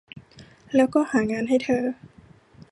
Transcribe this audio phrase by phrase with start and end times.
[0.75, 1.83] แล้วก็ หางานให้เธอ